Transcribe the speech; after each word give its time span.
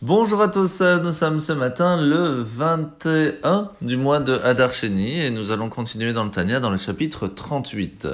Bonjour 0.00 0.40
à 0.40 0.46
tous, 0.46 0.80
nous 0.80 1.10
sommes 1.10 1.40
ce 1.40 1.52
matin 1.52 2.00
le 2.00 2.40
21 2.40 3.72
du 3.82 3.96
mois 3.96 4.20
de 4.20 4.34
Hadar 4.44 4.72
Sheni 4.72 5.18
et 5.18 5.30
nous 5.30 5.50
allons 5.50 5.68
continuer 5.68 6.12
dans 6.12 6.22
le 6.22 6.30
Tania 6.30 6.60
dans 6.60 6.70
le 6.70 6.76
chapitre 6.76 7.26
38. 7.26 8.06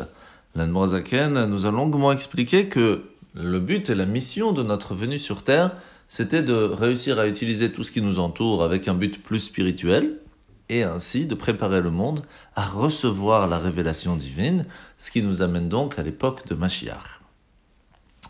L'Anmoazaken 0.54 1.44
nous 1.44 1.66
a 1.66 1.70
longuement 1.70 2.10
expliqué 2.10 2.70
que 2.70 3.02
le 3.34 3.60
but 3.60 3.90
et 3.90 3.94
la 3.94 4.06
mission 4.06 4.52
de 4.52 4.62
notre 4.62 4.94
venue 4.94 5.18
sur 5.18 5.42
Terre, 5.42 5.72
c'était 6.08 6.42
de 6.42 6.54
réussir 6.54 7.18
à 7.18 7.26
utiliser 7.26 7.70
tout 7.70 7.82
ce 7.82 7.92
qui 7.92 8.00
nous 8.00 8.18
entoure 8.18 8.64
avec 8.64 8.88
un 8.88 8.94
but 8.94 9.22
plus 9.22 9.40
spirituel 9.40 10.20
et 10.70 10.84
ainsi 10.84 11.26
de 11.26 11.34
préparer 11.34 11.82
le 11.82 11.90
monde 11.90 12.22
à 12.56 12.62
recevoir 12.62 13.46
la 13.46 13.58
révélation 13.58 14.16
divine, 14.16 14.64
ce 14.96 15.10
qui 15.10 15.20
nous 15.20 15.42
amène 15.42 15.68
donc 15.68 15.98
à 15.98 16.02
l'époque 16.02 16.46
de 16.46 16.54
Mashiach. 16.54 17.20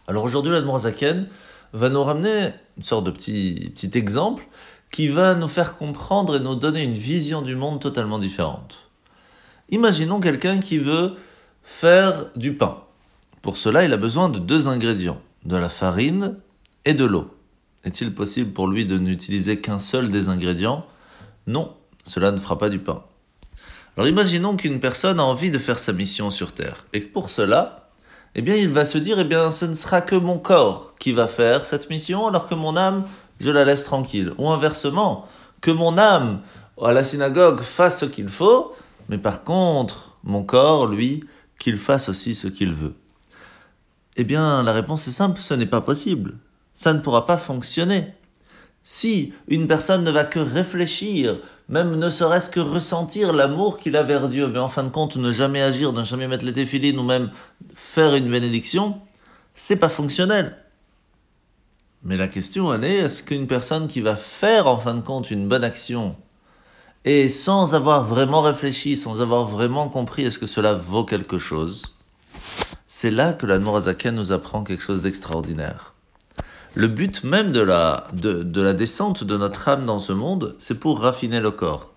Alors 0.08 0.24
aujourd'hui, 0.24 0.50
l'Admorazaken 0.50 1.28
va 1.74 1.90
nous 1.90 2.02
ramener 2.02 2.50
une 2.78 2.84
sorte 2.84 3.04
de 3.04 3.10
petit, 3.10 3.74
exemple 3.94 4.46
qui 4.90 5.08
va 5.08 5.34
nous 5.34 5.48
faire 5.48 5.76
comprendre 5.76 6.36
et 6.36 6.40
nous 6.40 6.54
donner 6.54 6.82
une 6.82 6.92
vision 6.92 7.42
du 7.42 7.56
monde 7.56 7.80
totalement 7.80 8.18
différente. 8.18 8.88
Imaginons 9.70 10.20
quelqu'un 10.20 10.60
qui 10.60 10.78
veut 10.78 11.16
faire 11.64 12.26
du 12.36 12.54
pain. 12.54 12.78
Pour 13.42 13.56
cela, 13.56 13.84
il 13.84 13.92
a 13.92 13.96
besoin 13.96 14.28
de 14.28 14.38
deux 14.38 14.68
ingrédients, 14.68 15.20
de 15.44 15.56
la 15.56 15.68
farine 15.68 16.36
et 16.84 16.94
de 16.94 17.04
l'eau. 17.04 17.34
Est-il 17.82 18.14
possible 18.14 18.52
pour 18.52 18.68
lui 18.68 18.86
de 18.86 18.96
n'utiliser 18.96 19.60
qu'un 19.60 19.80
seul 19.80 20.10
des 20.10 20.28
ingrédients? 20.28 20.86
Non, 21.48 21.74
cela 22.04 22.30
ne 22.30 22.38
fera 22.38 22.56
pas 22.56 22.70
du 22.70 22.78
pain. 22.78 23.02
Alors 23.96 24.08
imaginons 24.08 24.56
qu'une 24.56 24.80
personne 24.80 25.18
a 25.18 25.24
envie 25.24 25.50
de 25.50 25.58
faire 25.58 25.78
sa 25.78 25.92
mission 25.92 26.30
sur 26.30 26.52
Terre 26.52 26.86
et 26.92 27.02
que 27.02 27.08
pour 27.08 27.30
cela, 27.30 27.83
eh 28.34 28.42
bien 28.42 28.56
il 28.56 28.68
va 28.68 28.84
se 28.84 28.98
dire, 28.98 29.18
eh 29.18 29.24
bien 29.24 29.50
ce 29.50 29.64
ne 29.64 29.74
sera 29.74 30.00
que 30.00 30.16
mon 30.16 30.38
corps 30.38 30.94
qui 30.98 31.12
va 31.12 31.28
faire 31.28 31.66
cette 31.66 31.90
mission, 31.90 32.26
alors 32.26 32.48
que 32.48 32.54
mon 32.54 32.76
âme, 32.76 33.04
je 33.40 33.50
la 33.50 33.64
laisse 33.64 33.84
tranquille. 33.84 34.32
Ou 34.38 34.48
inversement, 34.50 35.26
que 35.60 35.70
mon 35.70 35.98
âme 35.98 36.40
à 36.82 36.92
la 36.92 37.04
synagogue 37.04 37.60
fasse 37.60 38.00
ce 38.00 38.04
qu'il 38.06 38.28
faut, 38.28 38.72
mais 39.08 39.18
par 39.18 39.42
contre, 39.42 40.16
mon 40.24 40.42
corps, 40.42 40.86
lui, 40.86 41.24
qu'il 41.58 41.76
fasse 41.76 42.08
aussi 42.08 42.34
ce 42.34 42.48
qu'il 42.48 42.72
veut. 42.72 42.94
Eh 44.16 44.24
bien, 44.24 44.62
la 44.62 44.72
réponse 44.72 45.06
est 45.08 45.12
simple, 45.12 45.40
ce 45.40 45.54
n'est 45.54 45.66
pas 45.66 45.80
possible. 45.80 46.38
Ça 46.72 46.92
ne 46.92 47.00
pourra 47.00 47.26
pas 47.26 47.36
fonctionner. 47.36 48.14
Si 48.84 49.32
une 49.48 49.66
personne 49.66 50.04
ne 50.04 50.10
va 50.10 50.24
que 50.24 50.38
réfléchir, 50.38 51.38
même 51.70 51.96
ne 51.96 52.10
serait-ce 52.10 52.50
que 52.50 52.60
ressentir 52.60 53.32
l'amour 53.32 53.78
qu'il 53.78 53.96
a 53.96 54.02
vers 54.02 54.28
Dieu, 54.28 54.46
mais 54.46 54.58
en 54.58 54.68
fin 54.68 54.84
de 54.84 54.90
compte 54.90 55.16
ne 55.16 55.32
jamais 55.32 55.62
agir, 55.62 55.94
ne 55.94 56.02
jamais 56.02 56.28
mettre 56.28 56.44
les 56.44 56.52
téfilines 56.52 56.98
ou 56.98 57.02
même 57.02 57.30
faire 57.72 58.14
une 58.14 58.30
bénédiction, 58.30 59.00
c'est 59.54 59.76
pas 59.76 59.88
fonctionnel. 59.88 60.58
Mais 62.02 62.18
la 62.18 62.28
question 62.28 62.74
elle 62.74 62.84
est, 62.84 62.96
est-ce 62.96 63.22
qu'une 63.22 63.46
personne 63.46 63.88
qui 63.88 64.02
va 64.02 64.16
faire 64.16 64.66
en 64.66 64.76
fin 64.76 64.94
de 64.94 65.00
compte 65.00 65.30
une 65.30 65.48
bonne 65.48 65.64
action 65.64 66.14
et 67.06 67.28
sans 67.28 67.74
avoir 67.74 68.04
vraiment 68.04 68.42
réfléchi, 68.42 68.96
sans 68.96 69.22
avoir 69.22 69.44
vraiment 69.44 69.88
compris 69.88 70.24
est-ce 70.24 70.38
que 70.38 70.46
cela 70.46 70.74
vaut 70.74 71.04
quelque 71.04 71.38
chose, 71.38 71.94
c'est 72.86 73.10
là 73.10 73.32
que 73.32 73.46
la 73.46 73.58
Nourazaken 73.58 74.14
nous 74.14 74.32
apprend 74.32 74.62
quelque 74.62 74.82
chose 74.82 75.02
d'extraordinaire. 75.02 75.93
Le 76.76 76.88
but 76.88 77.22
même 77.22 77.52
de 77.52 77.60
la, 77.60 78.08
de, 78.14 78.60
la 78.60 78.72
descente 78.72 79.22
de 79.22 79.36
notre 79.36 79.68
âme 79.68 79.86
dans 79.86 80.00
ce 80.00 80.12
monde, 80.12 80.56
c'est 80.58 80.80
pour 80.80 80.98
raffiner 81.00 81.38
le 81.38 81.52
corps. 81.52 81.92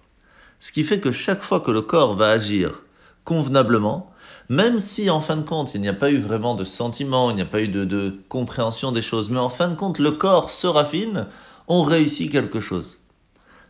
Ce 0.59 0.71
qui 0.71 0.83
fait 0.83 0.99
que 0.99 1.11
chaque 1.11 1.41
fois 1.41 1.61
que 1.61 1.71
le 1.71 1.81
corps 1.81 2.15
va 2.15 2.29
agir 2.29 2.83
convenablement, 3.23 4.11
même 4.49 4.77
si 4.77 5.09
en 5.09 5.19
fin 5.19 5.35
de 5.35 5.41
compte 5.41 5.73
il 5.73 5.81
n'y 5.81 5.87
a 5.87 5.95
pas 5.95 6.11
eu 6.11 6.17
vraiment 6.17 6.53
de 6.53 6.63
sentiment, 6.63 7.31
il 7.31 7.35
n'y 7.35 7.41
a 7.41 7.45
pas 7.45 7.61
eu 7.61 7.69
de, 7.69 8.19
compréhension 8.29 8.91
des 8.91 9.01
choses, 9.01 9.31
mais 9.31 9.39
en 9.39 9.49
fin 9.49 9.67
de 9.67 9.73
compte 9.73 9.97
le 9.97 10.11
corps 10.11 10.51
se 10.51 10.67
raffine, 10.67 11.25
on 11.67 11.81
réussit 11.81 12.31
quelque 12.31 12.59
chose. 12.59 12.99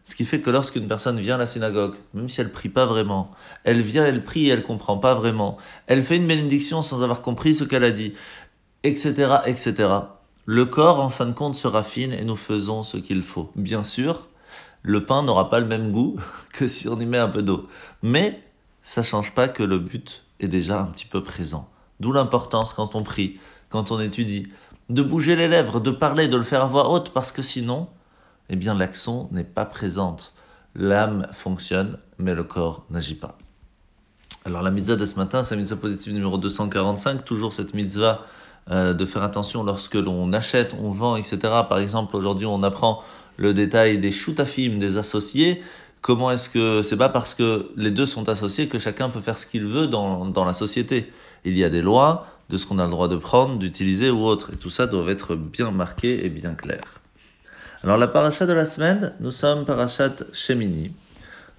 Ce 0.04 0.14
qui 0.14 0.26
fait 0.26 0.42
que 0.42 0.50
lorsqu'une 0.50 0.88
personne 0.88 1.20
vient 1.20 1.36
à 1.36 1.40
la 1.40 1.48
synagogue, 1.48 1.96
même 2.14 2.28
si 2.28 2.42
elle 2.42 2.52
prie 2.52 2.70
pas 2.70 2.86
vraiment, 2.86 3.32
elle 3.64 3.80
vient, 3.82 4.06
elle 4.06 4.26
prie 4.26 4.50
elle 4.50 4.62
comprend 4.62 4.98
pas 4.98 5.16
vraiment, 5.16 5.56
elle 5.88 6.04
fait 6.04 6.18
une 6.18 6.28
bénédiction 6.28 6.82
sans 6.82 7.02
avoir 7.02 7.22
compris 7.22 7.56
ce 7.56 7.64
qu'elle 7.64 7.86
a 7.86 7.92
dit, 7.92 8.14
etc., 8.84 9.38
etc 9.46 9.88
le 10.50 10.64
corps, 10.64 11.02
en 11.02 11.10
fin 11.10 11.26
de 11.26 11.34
compte, 11.34 11.56
se 11.56 11.68
raffine 11.68 12.14
et 12.14 12.24
nous 12.24 12.38
faisons 12.38 12.82
ce 12.82 12.96
qu'il 12.96 13.22
faut. 13.22 13.52
Bien 13.58 13.84
sûr, 13.84 14.30
le 14.82 15.06
pain 15.06 15.22
n'aura 15.22 15.50
pas 15.50 15.60
le 15.60 15.66
même 15.66 15.92
goût 15.92 16.16
que 16.54 16.68
si 16.68 16.88
on 16.88 16.98
y 17.02 17.06
met 17.06 17.18
un 17.18 17.28
peu 17.28 17.42
d'eau. 17.42 17.68
Mais 18.02 18.42
ça 18.82 19.04
change 19.04 19.36
pas 19.36 19.50
que 19.50 19.62
le 19.62 19.78
but 19.78 20.24
est 20.40 20.48
déjà 20.48 20.80
un 20.80 20.86
petit 20.86 21.06
peu 21.06 21.22
présent. 21.22 21.70
D'où 22.00 22.14
l'importance 22.14 22.74
quand 22.74 22.96
on 22.96 23.04
prie, 23.04 23.42
quand 23.68 23.92
on 23.92 24.00
étudie, 24.00 24.48
de 24.90 25.02
bouger 25.02 25.36
les 25.36 25.50
lèvres, 25.50 25.82
de 25.82 25.92
parler, 25.92 26.30
de 26.30 26.38
le 26.38 26.44
faire 26.44 26.64
à 26.64 26.68
voix 26.68 26.92
haute, 26.92 27.10
parce 27.10 27.34
que 27.34 27.42
sinon, 27.42 27.90
eh 28.48 28.56
bien, 28.56 28.74
l'action 28.74 29.28
n'est 29.34 29.44
pas 29.44 29.66
présente. 29.66 30.32
L'âme 30.76 31.28
fonctionne, 31.34 32.00
mais 32.20 32.34
le 32.34 32.46
corps 32.46 32.86
n'agit 32.90 33.16
pas. 33.16 33.38
Alors 34.46 34.62
la 34.62 34.72
mitzvah 34.72 34.96
de 34.96 35.06
ce 35.06 35.16
matin, 35.16 35.44
c'est 35.44 35.56
la 35.56 35.60
mitzvah 35.60 35.76
positive 35.76 36.14
numéro 36.14 36.38
245, 36.38 37.26
toujours 37.26 37.52
cette 37.52 37.74
mitzvah 37.74 38.22
euh, 38.72 38.94
de 38.94 39.06
faire 39.06 39.24
attention 39.24 39.64
lorsque 39.64 39.96
l'on 39.96 40.34
achète, 40.34 40.76
on 40.82 40.90
vend, 40.90 41.16
etc. 41.16 41.38
Par 41.70 41.80
exemple, 41.80 42.16
aujourd'hui, 42.16 42.46
on 42.46 42.64
apprend 42.64 43.02
le 43.38 43.54
détail 43.54 43.98
des 43.98 44.12
shootafim, 44.12 44.78
des 44.78 44.98
associés. 44.98 45.62
Comment 46.02 46.32
est-ce 46.32 46.50
que 46.50 46.82
c'est 46.82 46.98
pas 46.98 47.10
parce 47.10 47.34
que 47.34 47.72
les 47.76 47.92
deux 47.92 48.06
sont 48.06 48.30
associés 48.30 48.68
que 48.68 48.80
chacun 48.80 49.10
peut 49.10 49.20
faire 49.20 49.38
ce 49.38 49.46
qu'il 49.46 49.66
veut 49.66 49.88
dans, 49.88 50.26
dans 50.26 50.46
la 50.46 50.54
société 50.54 51.12
Il 51.46 51.58
y 51.58 51.64
a 51.64 51.70
des 51.70 51.82
lois 51.82 52.28
de 52.50 52.58
ce 52.58 52.66
qu'on 52.66 52.80
a 52.80 52.86
le 52.86 52.92
droit 52.92 53.08
de 53.08 53.18
prendre, 53.18 53.58
d'utiliser 53.58 54.10
ou 54.10 54.26
autre. 54.26 54.54
Et 54.54 54.56
tout 54.56 54.70
ça 54.70 54.88
doit 54.88 55.10
être 55.12 55.36
bien 55.36 55.72
marqué 55.72 56.26
et 56.26 56.30
bien 56.30 56.54
clair. 56.54 56.82
Alors 57.84 57.98
la 57.98 58.08
paracha 58.08 58.46
de 58.46 58.54
la 58.54 58.66
semaine, 58.66 59.14
nous 59.20 59.32
sommes 59.32 59.66
parachat 59.66 60.16
Shemini. 60.34 60.92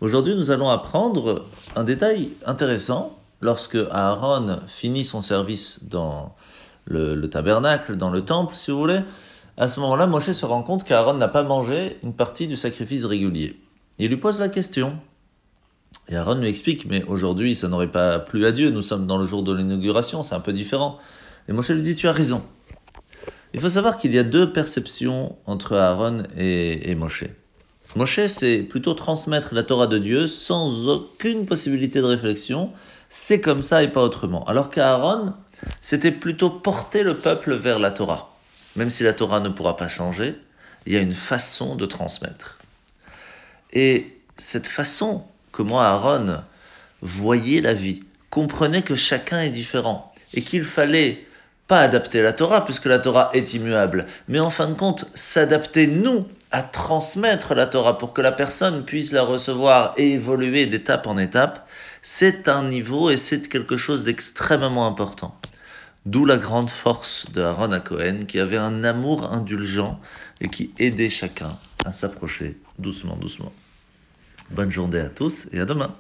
Aujourd'hui, 0.00 0.34
nous 0.34 0.50
allons 0.50 0.68
apprendre 0.68 1.46
un 1.76 1.84
détail 1.84 2.30
intéressant. 2.46 3.18
Lorsque 3.40 3.78
Aaron 3.90 4.58
finit 4.66 5.04
son 5.04 5.20
service 5.20 5.84
dans 5.84 6.34
le, 6.88 7.26
tabernacle, 7.28 7.96
dans 7.96 8.10
le 8.10 8.22
temple, 8.22 8.54
si 8.54 8.70
vous 8.70 8.78
voulez, 8.78 9.00
à 9.56 9.68
ce 9.68 9.80
moment-là, 9.80 10.06
Moshe 10.06 10.30
se 10.30 10.46
rend 10.46 10.62
compte 10.62 10.84
qu'Aaron 10.84 11.14
n'a 11.14 11.28
pas 11.28 11.42
mangé 11.42 11.98
une 12.02 12.14
partie 12.14 12.46
du 12.46 12.56
sacrifice 12.56 13.04
régulier. 13.04 13.60
Il 13.98 14.08
lui 14.08 14.16
pose 14.16 14.40
la 14.40 14.48
question. 14.48 14.98
Et 16.08 16.16
Aaron 16.16 16.36
lui 16.36 16.48
explique, 16.48 16.86
mais 16.86 17.04
aujourd'hui, 17.04 17.54
ça 17.54 17.68
n'aurait 17.68 17.90
pas 17.90 18.18
plu 18.18 18.46
à 18.46 18.52
Dieu, 18.52 18.70
nous 18.70 18.82
sommes 18.82 19.06
dans 19.06 19.18
le 19.18 19.24
jour 19.24 19.42
de 19.42 19.52
l'inauguration, 19.52 20.22
c'est 20.22 20.34
un 20.34 20.40
peu 20.40 20.52
différent. 20.52 20.98
Et 21.48 21.52
Moshe 21.52 21.70
lui 21.70 21.82
dit, 21.82 21.94
tu 21.94 22.08
as 22.08 22.12
raison. 22.12 22.42
Il 23.54 23.60
faut 23.60 23.70
savoir 23.70 23.96
qu'il 23.96 24.14
y 24.14 24.18
a 24.18 24.22
deux 24.22 24.52
perceptions 24.52 25.36
entre 25.46 25.76
Aaron 25.76 26.24
et, 26.36 26.90
et 26.90 26.94
Moshe. 26.94 27.24
Moshe, 27.96 28.26
c'est 28.26 28.58
plutôt 28.58 28.92
transmettre 28.92 29.54
la 29.54 29.62
Torah 29.62 29.86
de 29.86 29.96
Dieu 29.96 30.26
sans 30.26 30.88
aucune 30.88 31.46
possibilité 31.46 32.00
de 32.00 32.04
réflexion. 32.04 32.70
C'est 33.08 33.40
comme 33.40 33.62
ça 33.62 33.82
et 33.82 33.88
pas 33.88 34.02
autrement. 34.02 34.44
Alors 34.44 34.68
qu'Aaron, 34.68 35.32
c'était 35.80 36.12
plutôt 36.12 36.50
porter 36.50 37.02
le 37.02 37.16
peuple 37.16 37.54
vers 37.54 37.78
la 37.78 37.90
Torah. 37.90 38.34
Même 38.76 38.90
si 38.90 39.02
la 39.02 39.12
Torah 39.12 39.40
ne 39.40 39.48
pourra 39.48 39.76
pas 39.76 39.88
changer, 39.88 40.36
il 40.86 40.92
y 40.92 40.96
a 40.96 41.00
une 41.00 41.12
façon 41.12 41.74
de 41.74 41.86
transmettre. 41.86 42.58
Et 43.72 44.18
cette 44.36 44.66
façon, 44.66 45.24
comment 45.50 45.80
Aaron 45.80 46.42
voyait 47.02 47.60
la 47.60 47.74
vie, 47.74 48.02
comprenait 48.30 48.82
que 48.82 48.94
chacun 48.94 49.40
est 49.40 49.50
différent 49.50 50.12
et 50.34 50.42
qu'il 50.42 50.64
fallait 50.64 51.27
pas 51.68 51.82
adapter 51.82 52.22
la 52.22 52.32
Torah 52.32 52.64
puisque 52.64 52.86
la 52.86 52.98
Torah 52.98 53.30
est 53.34 53.54
immuable, 53.54 54.06
mais 54.26 54.40
en 54.40 54.50
fin 54.50 54.66
de 54.66 54.74
compte 54.74 55.04
s'adapter 55.14 55.86
nous 55.86 56.26
à 56.50 56.62
transmettre 56.62 57.54
la 57.54 57.66
Torah 57.66 57.98
pour 57.98 58.14
que 58.14 58.22
la 58.22 58.32
personne 58.32 58.84
puisse 58.84 59.12
la 59.12 59.22
recevoir 59.22 59.92
et 59.98 60.14
évoluer 60.14 60.64
d'étape 60.64 61.06
en 61.06 61.18
étape, 61.18 61.68
c'est 62.00 62.48
un 62.48 62.64
niveau 62.64 63.10
et 63.10 63.18
c'est 63.18 63.48
quelque 63.48 63.76
chose 63.76 64.04
d'extrêmement 64.04 64.86
important. 64.86 65.38
D'où 66.06 66.24
la 66.24 66.38
grande 66.38 66.70
force 66.70 67.30
de 67.32 67.42
Aaron 67.42 67.72
à 67.72 67.80
Cohen, 67.80 68.24
qui 68.26 68.40
avait 68.40 68.56
un 68.56 68.82
amour 68.82 69.30
indulgent 69.30 70.00
et 70.40 70.48
qui 70.48 70.72
aidait 70.78 71.10
chacun 71.10 71.50
à 71.84 71.92
s'approcher 71.92 72.58
doucement, 72.78 73.16
doucement. 73.16 73.52
Bonne 74.50 74.70
journée 74.70 75.00
à 75.00 75.10
tous 75.10 75.48
et 75.52 75.60
à 75.60 75.66
demain. 75.66 75.94